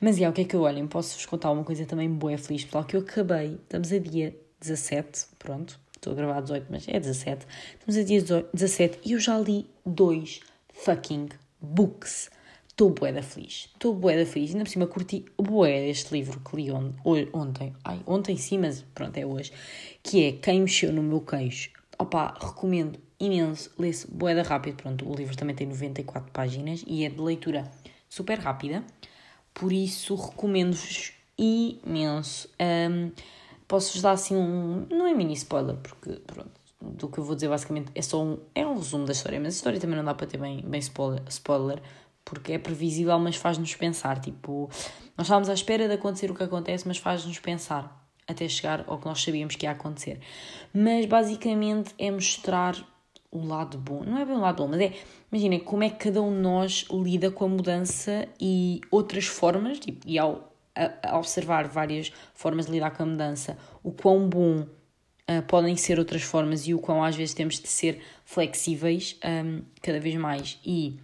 Mas 0.00 0.20
é, 0.20 0.28
o 0.28 0.32
que 0.32 0.42
é 0.42 0.44
que 0.44 0.54
eu 0.54 0.62
olhem? 0.62 0.86
Posso-vos 0.86 1.24
contar 1.24 1.50
uma 1.50 1.64
coisa 1.64 1.86
também 1.86 2.08
boa 2.08 2.36
feliz, 2.36 2.64
pessoal, 2.64 2.84
que 2.84 2.96
eu 2.96 3.00
acabei, 3.00 3.54
estamos 3.54 3.92
a 3.92 3.98
dia 3.98 4.36
17, 4.60 5.26
pronto, 5.38 5.80
estou 5.94 6.12
a 6.12 6.16
gravar 6.16 6.40
18, 6.42 6.66
mas 6.70 6.86
é 6.88 7.00
17, 7.00 7.46
estamos 7.72 7.96
a 7.96 8.02
dia 8.02 8.22
17 8.52 9.00
e 9.04 9.12
eu 9.12 9.18
já 9.18 9.38
li 9.38 9.66
dois 9.86 10.40
fucking 10.72 11.28
books. 11.60 12.30
Estou 12.74 12.90
bué 12.90 13.12
da 13.12 13.22
feliz. 13.22 13.70
Estou 13.72 13.94
bué 13.94 14.16
da 14.16 14.26
feliz. 14.26 14.50
Ainda 14.50 14.64
por 14.64 14.70
cima 14.70 14.86
curti 14.88 15.24
bué 15.38 15.86
deste 15.86 16.12
livro 16.12 16.40
que 16.40 16.56
li 16.56 16.72
on, 16.72 16.90
ontem. 17.32 17.72
Ai, 17.84 18.00
ontem 18.04 18.36
sim, 18.36 18.58
mas 18.58 18.84
pronto, 18.92 19.16
é 19.16 19.24
hoje. 19.24 19.52
Que 20.02 20.24
é 20.24 20.32
Quem 20.32 20.62
Mexeu 20.62 20.92
no 20.92 21.00
Meu 21.00 21.20
Queixo. 21.20 21.70
Opa, 21.96 22.34
recomendo 22.36 22.98
imenso. 23.20 23.70
Lê-se 23.78 24.10
bué 24.10 24.34
da 24.34 24.42
rápido. 24.42 24.78
Pronto, 24.82 25.08
o 25.08 25.14
livro 25.14 25.36
também 25.36 25.54
tem 25.54 25.68
94 25.68 26.32
páginas 26.32 26.84
e 26.84 27.04
é 27.04 27.08
de 27.08 27.20
leitura 27.20 27.70
super 28.08 28.40
rápida. 28.40 28.82
Por 29.54 29.72
isso, 29.72 30.16
recomendo-vos 30.16 31.12
imenso. 31.38 32.50
Um, 32.60 33.12
Posso-vos 33.68 34.02
dar 34.02 34.12
assim 34.12 34.36
um... 34.36 34.84
Não 34.90 35.06
é 35.06 35.14
mini 35.14 35.32
spoiler, 35.34 35.76
porque 35.76 36.20
pronto, 36.26 36.50
do 36.80 37.08
que 37.08 37.18
eu 37.18 37.24
vou 37.24 37.34
dizer 37.34 37.48
basicamente 37.48 37.90
é 37.94 38.02
só 38.02 38.22
um... 38.22 38.38
É 38.54 38.66
um 38.66 38.74
resumo 38.74 39.06
da 39.06 39.12
história, 39.12 39.38
mas 39.38 39.54
a 39.54 39.56
história 39.56 39.80
também 39.80 39.96
não 39.96 40.04
dá 40.04 40.12
para 40.12 40.26
ter 40.26 40.38
bem, 40.38 40.60
bem 40.60 40.80
spoiler, 40.80 41.22
spoiler 41.28 41.80
porque 42.24 42.52
é 42.52 42.58
previsível, 42.58 43.18
mas 43.18 43.36
faz-nos 43.36 43.74
pensar. 43.74 44.20
Tipo, 44.20 44.68
nós 45.16 45.26
estávamos 45.26 45.48
à 45.48 45.54
espera 45.54 45.86
de 45.86 45.94
acontecer 45.94 46.30
o 46.30 46.34
que 46.34 46.42
acontece, 46.42 46.86
mas 46.86 46.98
faz-nos 46.98 47.38
pensar 47.38 48.02
até 48.26 48.48
chegar 48.48 48.84
ao 48.86 48.98
que 48.98 49.06
nós 49.06 49.22
sabíamos 49.22 49.56
que 49.56 49.66
ia 49.66 49.72
acontecer. 49.72 50.20
Mas 50.72 51.06
basicamente 51.06 51.94
é 51.98 52.10
mostrar 52.10 52.76
o 53.30 53.44
lado 53.44 53.76
bom. 53.76 54.02
Não 54.04 54.18
é 54.18 54.24
bem 54.24 54.36
o 54.36 54.40
lado 54.40 54.62
bom, 54.62 54.68
mas 54.68 54.80
é, 54.80 54.92
imagina 55.30 55.60
como 55.60 55.84
é 55.84 55.90
que 55.90 55.96
cada 55.96 56.22
um 56.22 56.32
de 56.32 56.40
nós 56.40 56.86
lida 56.90 57.30
com 57.30 57.44
a 57.44 57.48
mudança 57.48 58.28
e 58.40 58.80
outras 58.90 59.26
formas, 59.26 59.78
tipo, 59.78 60.06
e 60.06 60.18
ao 60.18 60.54
a, 60.74 61.18
observar 61.18 61.68
várias 61.68 62.12
formas 62.34 62.66
de 62.66 62.72
lidar 62.72 62.90
com 62.90 63.02
a 63.04 63.06
mudança, 63.06 63.56
o 63.82 63.92
quão 63.92 64.28
bom 64.28 64.60
uh, 64.60 65.42
podem 65.46 65.76
ser 65.76 65.98
outras 65.98 66.22
formas 66.22 66.66
e 66.66 66.74
o 66.74 66.78
quão 66.78 67.02
às 67.02 67.16
vezes 67.16 67.34
temos 67.34 67.60
de 67.60 67.68
ser 67.68 68.00
flexíveis 68.24 69.16
um, 69.24 69.62
cada 69.80 70.00
vez 70.00 70.16
mais 70.16 70.58
e 70.64 70.98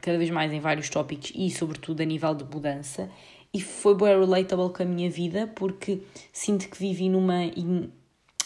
cada 0.00 0.18
vez 0.18 0.30
mais 0.30 0.52
em 0.52 0.60
vários 0.60 0.88
tópicos 0.88 1.32
e, 1.34 1.50
sobretudo, 1.50 2.00
a 2.00 2.04
nível 2.04 2.34
de 2.34 2.44
mudança. 2.44 3.08
E 3.52 3.60
foi 3.60 3.94
bem 3.94 4.08
relatable 4.08 4.70
com 4.70 4.82
a 4.82 4.86
minha 4.86 5.08
vida 5.08 5.50
porque 5.54 6.02
sinto 6.32 6.68
que 6.68 6.76
vivi 6.76 7.08
numa, 7.08 7.38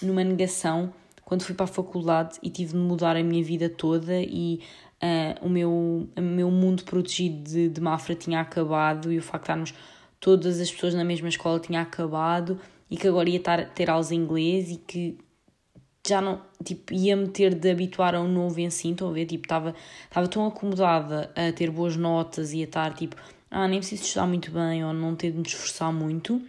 numa 0.03 0.23
negação 0.23 0.93
quando 1.25 1.43
fui 1.43 1.55
para 1.55 1.65
a 1.65 1.69
faculdade 1.69 2.39
e 2.43 2.51
tive 2.51 2.73
de 2.73 2.79
mudar 2.79 3.17
a 3.17 3.23
minha 3.23 3.43
vida 3.43 3.69
toda 3.69 4.21
e 4.21 4.61
uh, 5.03 5.47
o, 5.47 5.49
meu, 5.49 5.71
o 6.17 6.21
meu 6.21 6.51
mundo 6.51 6.85
protegido 6.85 7.43
de, 7.51 7.69
de 7.69 7.81
Mafra 7.81 8.15
tinha 8.15 8.41
acabado 8.41 9.13
e 9.13 9.19
o 9.19 9.23
facto 9.23 9.45
de 9.45 9.45
estarmos 9.45 9.75
todas 10.21 10.61
as 10.61 10.71
pessoas 10.71 10.95
na 10.95 11.05
mesma 11.05 11.29
escola 11.29 11.61
tinha 11.61 11.81
acabado 11.81 12.59
e 12.91 12.97
que 12.97 13.07
agora 13.07 13.29
ia 13.29 13.37
estar, 13.37 13.69
ter 13.71 13.91
aulas 13.91 14.11
em 14.11 14.17
inglês 14.17 14.71
e 14.71 14.77
que 14.77 15.19
já 16.07 16.21
não, 16.21 16.41
tipo, 16.65 16.93
ia-me 16.93 17.29
ter 17.29 17.55
de 17.55 17.71
habituar 17.71 18.15
a 18.15 18.21
um 18.21 18.29
novo 18.29 18.59
ensino, 18.61 18.93
estão 18.93 19.11
a 19.11 19.13
ver? 19.13 19.27
Tipo, 19.27 19.45
estava 19.45 19.75
tão 20.29 20.47
acomodada 20.47 21.31
a 21.35 21.53
ter 21.53 21.71
boas 21.71 21.97
notas 21.97 22.53
e 22.53 22.61
a 22.61 22.65
estar, 22.65 22.95
tipo, 22.95 23.17
ah, 23.51 23.69
nem 23.69 23.81
preciso 23.81 24.03
estudar 24.03 24.27
muito 24.27 24.51
bem 24.51 24.85
ou 24.85 24.93
não 24.93 25.15
ter 25.15 25.31
de 25.33 25.39
me 25.39 25.47
esforçar 25.47 25.93
muito 25.93 26.41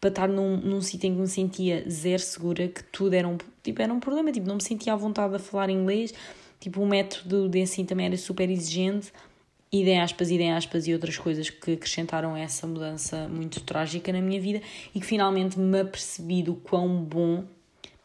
para 0.00 0.10
estar 0.10 0.28
num, 0.28 0.58
num 0.58 0.82
sítio 0.82 1.08
em 1.08 1.14
que 1.14 1.20
me 1.20 1.28
sentia 1.28 1.84
zero 1.88 2.22
segura, 2.22 2.68
que 2.68 2.84
tudo 2.84 3.14
era 3.14 3.26
um, 3.26 3.38
tipo, 3.62 3.80
era 3.80 3.92
um 3.92 3.98
problema, 3.98 4.30
tipo, 4.30 4.46
não 4.46 4.56
me 4.56 4.62
sentia 4.62 4.92
à 4.92 4.96
vontade 4.96 5.34
a 5.34 5.38
falar 5.38 5.70
inglês. 5.70 6.12
Tipo, 6.60 6.82
o 6.82 6.86
método 6.86 7.48
de 7.48 7.58
ensino 7.58 7.86
também 7.88 8.06
era 8.06 8.16
super 8.16 8.48
exigente, 8.50 9.12
de 9.72 9.94
aspas, 9.94 10.28
de 10.28 10.42
aspas, 10.48 10.86
e 10.86 10.92
outras 10.92 11.18
coisas 11.18 11.50
que 11.50 11.72
acrescentaram 11.72 12.36
essa 12.36 12.66
mudança 12.66 13.28
muito 13.28 13.60
trágica 13.60 14.12
na 14.12 14.20
minha 14.20 14.40
vida, 14.40 14.62
e 14.94 15.00
que 15.00 15.06
finalmente 15.06 15.58
me 15.58 15.80
apercebi 15.80 16.42
do 16.42 16.54
quão 16.54 17.02
bom 17.02 17.44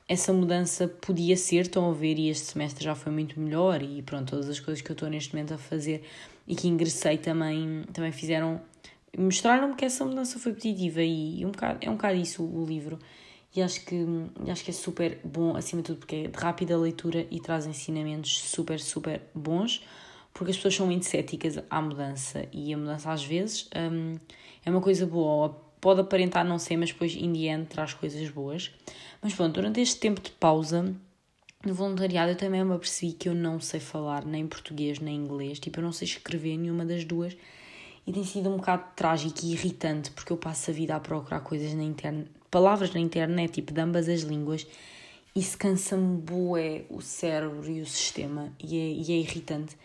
essa 0.10 0.34
mudança 0.34 0.88
podia 0.88 1.38
ser, 1.38 1.62
estão 1.62 1.88
a 1.88 1.94
ver, 1.94 2.18
e 2.18 2.30
este 2.30 2.48
semestre 2.48 2.84
já 2.84 2.96
foi 2.96 3.12
muito 3.12 3.40
melhor, 3.40 3.84
e 3.84 4.02
pronto, 4.02 4.32
todas 4.32 4.50
as 4.50 4.60
coisas 4.60 4.82
que 4.82 4.90
eu 4.90 4.96
estou 4.96 5.08
neste 5.08 5.36
momento 5.36 5.54
a 5.54 5.58
fazer 5.60 6.04
e 6.48 6.56
que 6.56 6.68
ingressei 6.68 7.20
também, 7.20 7.84
também 7.94 8.12
fizeram, 8.12 8.60
mostraram-me 9.16 9.76
que 9.76 9.86
essa 9.86 10.04
mudança 10.04 10.40
foi 10.40 10.52
positiva, 10.54 11.04
e 11.04 11.46
um 11.46 11.52
bocado, 11.52 11.78
é 11.82 11.88
um 11.88 11.94
bocado 11.94 12.18
isso 12.18 12.44
o 12.44 12.66
livro, 12.66 12.98
e 13.56 13.62
acho 13.62 13.86
que, 13.86 14.04
acho 14.50 14.64
que 14.64 14.72
é 14.72 14.74
super 14.74 15.20
bom, 15.24 15.56
acima 15.56 15.84
de 15.84 15.90
tudo, 15.90 16.00
porque 16.00 16.16
é 16.16 16.28
de 16.28 16.38
rápida 16.40 16.76
leitura 16.76 17.28
e 17.30 17.40
traz 17.40 17.68
ensinamentos 17.68 18.40
super, 18.40 18.80
super 18.80 19.22
bons, 19.36 19.86
porque 20.34 20.50
as 20.50 20.58
pessoas 20.58 20.74
são 20.74 20.88
muito 20.88 21.06
céticas 21.06 21.60
à 21.70 21.80
mudança, 21.80 22.48
e 22.52 22.74
a 22.74 22.78
mudança 22.80 23.12
às 23.12 23.24
vezes 23.24 23.70
hum, 23.76 24.16
é 24.66 24.72
uma 24.72 24.82
coisa 24.82 25.06
boa, 25.06 25.56
pode 25.80 26.02
aparentar 26.02 26.46
não 26.46 26.60
ser, 26.60 26.78
mas 26.78 26.92
depois, 26.92 27.16
in 27.16 27.66
traz 27.66 27.94
coisas 27.94 28.30
boas. 28.30 28.72
Mas 29.22 29.34
pronto, 29.34 29.54
durante 29.56 29.82
este 29.82 30.00
tempo 30.00 30.22
de 30.22 30.32
pausa 30.32 30.96
no 31.66 31.74
voluntariado 31.74 32.32
eu 32.32 32.38
também 32.38 32.64
me 32.64 32.74
apercebi 32.74 33.12
que 33.12 33.28
eu 33.28 33.36
não 33.36 33.60
sei 33.60 33.82
falar 33.82 34.26
nem 34.26 34.48
português 34.48 35.00
nem 35.00 35.16
inglês, 35.18 35.60
tipo, 35.60 35.80
eu 35.80 35.84
não 35.84 35.92
sei 35.92 36.08
escrever 36.08 36.58
nenhuma 36.58 36.86
das 36.86 37.04
duas. 37.04 37.36
E 38.08 38.14
tem 38.14 38.24
sido 38.24 38.50
um 38.50 38.56
bocado 38.56 38.86
trágico 38.96 39.40
e 39.44 39.52
irritante 39.52 40.10
porque 40.12 40.32
eu 40.32 40.38
passo 40.38 40.72
a 40.72 40.74
vida 40.74 40.96
a 40.96 41.00
procurar 41.00 41.42
coisas 41.42 41.74
na 41.74 41.84
internet, 41.84 42.30
palavras 42.50 42.94
na 42.94 43.00
internet, 43.00 43.52
tipo, 43.52 43.74
de 43.74 43.82
ambas 43.82 44.08
as 44.08 44.22
línguas. 44.22 44.66
E 45.36 45.44
se 45.44 45.56
cansa-me 45.58 46.18
bué 46.22 46.86
o 46.90 47.02
cérebro 47.02 47.70
e 47.70 47.82
o 47.82 47.86
sistema. 47.86 48.52
E 48.60 48.78
é, 48.78 48.92
e 48.94 49.12
é 49.12 49.18
irritante 49.18 49.76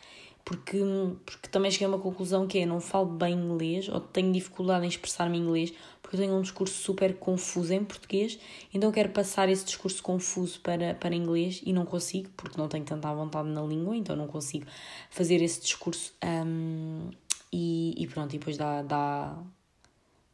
porque, 0.44 0.78
porque 1.24 1.48
também 1.48 1.70
cheguei 1.70 1.86
a 1.86 1.90
uma 1.90 1.98
conclusão 1.98 2.46
que 2.46 2.58
é 2.58 2.66
não 2.66 2.80
falo 2.80 3.06
bem 3.06 3.34
inglês 3.34 3.88
ou 3.88 3.98
tenho 4.00 4.30
dificuldade 4.30 4.84
em 4.84 4.88
expressar-me 4.88 5.38
em 5.38 5.40
inglês 5.40 5.72
porque 6.02 6.16
eu 6.16 6.20
tenho 6.20 6.34
um 6.34 6.42
discurso 6.42 6.74
super 6.74 7.16
confuso 7.16 7.72
em 7.72 7.82
português, 7.82 8.38
então 8.72 8.90
eu 8.90 8.92
quero 8.92 9.08
passar 9.08 9.48
esse 9.48 9.64
discurso 9.64 10.02
confuso 10.02 10.60
para, 10.60 10.94
para 10.94 11.14
inglês 11.14 11.62
e 11.64 11.72
não 11.72 11.86
consigo, 11.86 12.28
porque 12.36 12.60
não 12.60 12.68
tenho 12.68 12.84
tanta 12.84 13.12
vontade 13.14 13.48
na 13.48 13.62
língua, 13.62 13.96
então 13.96 14.14
não 14.14 14.26
consigo 14.26 14.66
fazer 15.08 15.40
esse 15.40 15.62
discurso 15.62 16.12
um, 16.22 17.08
e, 17.50 17.94
e 17.96 18.06
pronto, 18.06 18.34
e 18.34 18.38
depois 18.38 18.58
dá, 18.58 18.82
dá, 18.82 19.38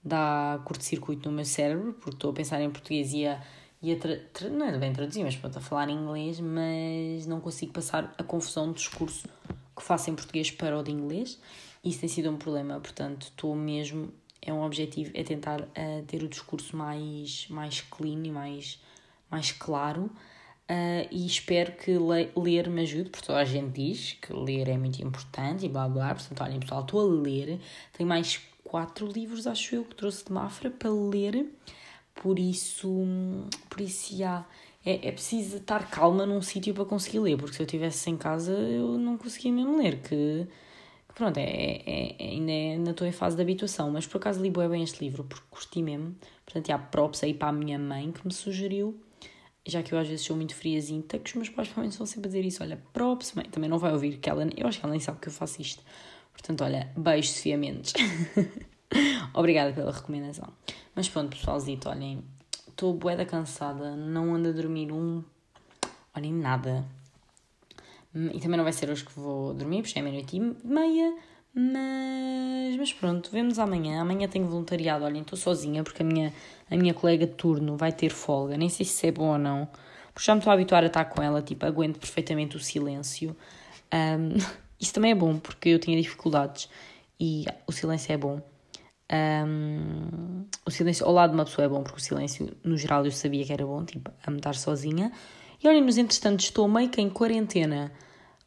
dá 0.03 0.61
curto-circuito 0.65 1.31
no 1.31 1.37
meu 1.37 1.45
cérebro, 1.45 1.93
porque 1.93 2.17
estou 2.17 2.33
a 2.33 2.35
pensar 2.35 2.61
em 2.61 2.69
português 2.69 3.13
e 3.13 3.27
a, 3.27 3.41
e 3.81 3.97
não 4.51 4.67
é 4.67 4.77
bem 4.77 4.93
traduzir, 4.93 5.23
mas 5.23 5.37
pronto, 5.37 5.57
a 5.57 5.61
falar 5.61 5.89
em 5.89 5.97
inglês, 5.97 6.41
mas 6.41 7.27
não 7.29 7.41
consigo 7.41 7.73
passar 7.73 8.13
a 8.19 8.25
confusão 8.25 8.67
do 8.67 8.75
discurso 8.75 9.29
que 9.81 9.87
faço 9.87 10.11
em 10.11 10.15
português 10.15 10.51
para 10.51 10.79
o 10.79 10.83
de 10.83 10.93
inglês. 10.93 11.39
Isso 11.83 12.01
tem 12.01 12.09
sido 12.09 12.31
um 12.31 12.37
problema, 12.37 12.79
portanto, 12.79 13.25
estou 13.25 13.57
mesmo. 13.57 14.13
É 14.43 14.53
um 14.53 14.63
objetivo, 14.63 15.11
é 15.15 15.23
tentar 15.23 15.61
uh, 15.61 16.05
ter 16.07 16.23
o 16.23 16.29
discurso 16.29 16.77
mais, 16.77 17.47
mais 17.49 17.81
clean 17.81 18.23
e 18.25 18.31
mais, 18.31 18.81
mais 19.31 19.53
claro. 19.53 20.11
Uh, 20.71 21.05
e 21.11 21.27
espero 21.27 21.73
que 21.73 21.91
le 21.91 22.31
ler 22.37 22.71
me 22.71 22.83
ajude, 22.83 23.11
porque 23.11 23.27
toda 23.27 23.41
a 23.41 23.45
gente 23.45 23.73
diz 23.73 24.13
que 24.21 24.33
ler 24.33 24.69
é 24.69 24.79
muito 24.79 25.03
importante 25.03 25.67
e 25.67 25.69
blá 25.69 25.89
blá. 25.89 26.15
Portanto, 26.15 26.43
olhem 26.43 26.61
pessoal, 26.61 26.83
estou 26.83 27.01
a 27.01 27.23
ler. 27.23 27.59
Tenho 27.93 28.09
mais 28.09 28.41
quatro 28.63 29.07
livros, 29.07 29.47
acho 29.47 29.75
eu, 29.75 29.85
que 29.85 29.95
trouxe 29.95 30.25
de 30.25 30.33
Mafra 30.33 30.71
para 30.71 30.91
ler. 30.91 31.47
Por 32.15 32.39
isso, 32.39 32.89
por 33.69 33.81
isso 33.81 34.17
já 34.17 34.47
é, 34.85 35.09
é 35.09 35.13
preciso 35.13 35.59
estar 35.59 35.91
calma 35.91 36.25
num 36.25 36.41
sítio 36.41 36.73
para 36.75 36.85
conseguir 36.85 37.19
ler, 37.21 37.37
porque 37.37 37.55
se 37.55 37.63
eu 37.63 37.67
estivesse 37.67 38.09
em 38.11 38.17
casa 38.17 38.53
eu 38.53 38.99
não 38.99 39.17
conseguia 39.19 39.53
mesmo 39.53 39.79
ler, 39.79 40.01
que, 40.01 40.47
que 41.09 41.15
pronto, 41.15 41.37
é, 41.39 41.43
é, 41.43 42.17
é, 42.19 42.29
ainda, 42.31 42.53
é, 42.53 42.73
ainda 42.73 42.91
estou 42.93 43.07
em 43.07 43.13
fase 43.13 43.37
de 43.37 43.43
habituação, 43.43 43.91
mas 43.91 44.07
por 44.07 44.19
acaso 44.19 44.41
li 44.41 44.51
bem 44.51 44.83
este 44.83 45.05
livro, 45.05 45.25
porque 45.25 45.45
curti 45.51 45.83
mesmo, 45.83 46.15
portanto 46.45 46.71
há 46.71 46.79
props 46.79 47.23
aí 47.23 47.35
para 47.35 47.49
a 47.49 47.53
minha 47.53 47.79
mãe 47.79 48.11
que 48.11 48.27
me 48.27 48.33
sugeriu, 48.33 48.99
já 49.67 49.83
que 49.83 49.93
eu 49.93 49.99
às 49.99 50.09
vezes 50.09 50.25
sou 50.25 50.37
muito 50.37 50.55
friazinha, 50.55 51.03
que 51.03 51.17
os 51.19 51.35
meus 51.35 51.49
pais 51.51 51.69
provavelmente 51.69 51.99
vão 51.99 52.07
sempre 52.07 52.29
dizer 52.29 52.45
isso, 52.45 52.63
olha, 52.63 52.83
props, 52.93 53.35
mãe, 53.35 53.45
também 53.51 53.69
não 53.69 53.79
vai 53.79 53.93
ouvir, 53.93 54.17
que 54.17 54.31
ela, 54.31 54.49
eu 54.57 54.67
acho 54.67 54.81
que 54.81 54.85
ela 54.85 54.93
nem 54.93 55.01
sabe 55.01 55.21
que 55.21 55.29
eu 55.29 55.33
faço 55.33 55.61
isto, 55.61 55.83
portanto 56.33 56.65
olha, 56.65 56.91
beijo 56.97 57.29
Sofia 57.29 57.59
Mendes. 57.59 57.93
Obrigada 59.35 59.73
pela 59.73 59.93
recomendação. 59.93 60.53
Mas 60.95 61.09
pronto, 61.09 61.37
pessoalzito, 61.37 61.89
olhem, 61.89 62.25
estou 62.81 62.95
bué 62.95 63.23
cansada, 63.27 63.95
não 63.95 64.35
ando 64.35 64.49
a 64.49 64.53
dormir 64.53 64.91
um. 64.91 65.23
Olhem, 66.17 66.33
nada. 66.33 66.83
E 68.15 68.41
também 68.41 68.57
não 68.57 68.65
vai 68.65 68.73
ser 68.73 68.89
hoje 68.89 69.05
que 69.05 69.13
vou 69.13 69.53
dormir, 69.53 69.83
porque 69.83 69.99
é 69.99 70.03
meia-noite 70.03 70.39
e 70.39 70.67
meia. 70.67 71.15
Mas, 71.55 72.77
mas 72.79 72.93
pronto, 72.95 73.31
vemos 73.31 73.59
amanhã. 73.59 74.01
Amanhã 74.01 74.27
tenho 74.29 74.49
voluntariado. 74.49 75.05
Olhem, 75.05 75.21
estou 75.21 75.39
sozinha 75.39 75.85
porque 75.85 76.03
a 76.03 76.07
minha, 76.07 76.33
a 76.71 76.77
minha 76.77 76.95
colega 76.95 77.27
de 77.27 77.35
turno 77.35 77.77
vai 77.77 77.93
ter 77.93 78.09
folga. 78.09 78.57
Nem 78.57 78.71
sei 78.71 78.87
se 78.87 78.93
isso 78.95 79.07
é 79.07 79.13
bom 79.13 79.33
ou 79.33 79.39
não. 79.39 79.69
Porque 80.15 80.25
já 80.27 80.35
me 80.35 80.41
estou 80.41 80.51
a 80.51 80.55
habituar 80.55 80.83
a 80.83 80.87
estar 80.87 81.05
com 81.05 81.23
ela. 81.23 81.43
Tipo, 81.43 81.67
aguento 81.67 81.99
perfeitamente 81.99 82.57
o 82.57 82.61
silêncio. 82.61 83.37
Um, 83.93 84.39
isso 84.81 84.95
também 84.95 85.11
é 85.11 85.15
bom 85.15 85.39
porque 85.39 85.69
eu 85.69 85.79
tinha 85.79 86.01
dificuldades 86.01 86.69
e 87.21 87.45
o 87.67 87.73
silêncio 87.73 88.11
é 88.11 88.17
bom. 88.17 88.41
Um, 89.13 90.45
o 90.65 90.71
silêncio 90.71 91.05
ao 91.05 91.13
lado 91.13 91.31
de 91.31 91.37
uma 91.37 91.45
pessoa 91.45 91.65
é 91.65 91.69
bom, 91.69 91.83
porque 91.83 91.99
o 91.99 92.03
silêncio, 92.03 92.57
no 92.63 92.77
geral, 92.77 93.05
eu 93.05 93.11
sabia 93.11 93.45
que 93.45 93.53
era 93.53 93.67
bom, 93.67 93.85
tipo, 93.85 94.11
a 94.25 94.31
me 94.31 94.37
estar 94.37 94.55
sozinha. 94.55 95.11
E 95.63 95.69
olhem, 95.69 95.83
nos 95.83 95.99
entretanto, 95.99 96.41
estou 96.41 96.69
meio 96.69 96.89
que 96.89 97.01
em 97.01 97.11
quarentena, 97.11 97.93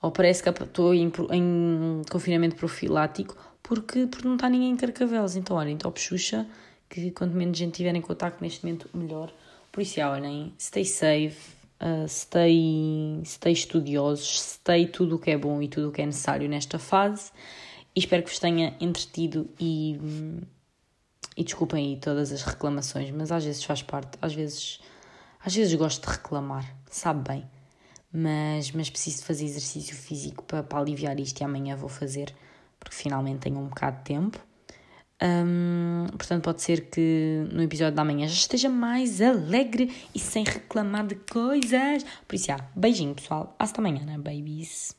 ou 0.01 0.11
parece 0.11 0.41
que 0.41 0.49
estou 0.49 0.93
em, 0.93 1.11
em 1.31 2.01
confinamento 2.09 2.55
profilático, 2.55 3.35
porque, 3.61 4.07
porque 4.07 4.27
não 4.27 4.35
está 4.35 4.49
ninguém 4.49 4.71
em 4.71 4.75
Carcavelos. 4.75 5.35
Então, 5.35 5.57
olhem, 5.57 5.77
top 5.77 5.99
Xuxa, 5.99 6.47
que 6.89 7.11
quanto 7.11 7.35
menos 7.35 7.57
gente 7.57 7.75
tiver 7.75 7.95
em 7.95 8.01
contato 8.01 8.41
neste 8.41 8.65
momento, 8.65 8.89
melhor. 8.93 9.33
Por 9.71 9.81
isso, 9.81 9.99
olhem, 10.01 10.53
stay 10.59 10.85
safe, 10.85 11.37
uh, 11.81 12.07
stay, 12.07 13.21
stay 13.25 13.53
estudiosos, 13.53 14.41
stay 14.41 14.87
tudo 14.87 15.15
o 15.15 15.19
que 15.19 15.31
é 15.31 15.37
bom 15.37 15.61
e 15.61 15.67
tudo 15.67 15.89
o 15.89 15.91
que 15.91 16.01
é 16.01 16.05
necessário 16.05 16.47
nesta 16.47 16.79
fase. 16.79 17.31
E 17.95 17.99
espero 17.99 18.23
que 18.23 18.29
vos 18.29 18.39
tenha 18.39 18.75
entretido 18.79 19.49
e, 19.59 19.99
e 21.37 21.43
desculpem 21.43 21.87
aí 21.87 21.97
todas 21.99 22.31
as 22.31 22.41
reclamações, 22.41 23.11
mas 23.11 23.31
às 23.31 23.45
vezes 23.45 23.63
faz 23.63 23.83
parte, 23.83 24.17
às 24.21 24.33
vezes, 24.33 24.79
às 25.39 25.55
vezes 25.55 25.73
gosto 25.75 26.05
de 26.05 26.11
reclamar, 26.11 26.75
sabe 26.89 27.29
bem. 27.29 27.45
Mas, 28.11 28.71
mas 28.71 28.89
preciso 28.89 29.23
fazer 29.23 29.45
exercício 29.45 29.95
físico 29.95 30.43
para, 30.43 30.63
para 30.63 30.79
aliviar 30.79 31.19
isto 31.19 31.41
e 31.41 31.43
amanhã 31.43 31.75
vou 31.75 31.89
fazer, 31.89 32.33
porque 32.79 32.95
finalmente 32.95 33.39
tenho 33.39 33.59
um 33.59 33.67
bocado 33.67 33.97
de 33.97 34.03
tempo. 34.03 34.39
Um, 35.21 36.07
portanto, 36.17 36.43
pode 36.43 36.61
ser 36.61 36.89
que 36.89 37.47
no 37.51 37.61
episódio 37.61 37.95
da 37.95 38.03
manhã 38.03 38.27
já 38.27 38.33
esteja 38.33 38.69
mais 38.69 39.21
alegre 39.21 39.91
e 40.13 40.19
sem 40.19 40.43
reclamar 40.43 41.07
de 41.07 41.15
coisas. 41.15 42.03
Por 42.27 42.35
isso, 42.35 42.47
já, 42.47 42.57
beijinho, 42.75 43.15
pessoal. 43.15 43.55
Hasta 43.57 43.79
amanhã, 43.79 44.03
né, 44.03 44.17
babies? 44.17 44.95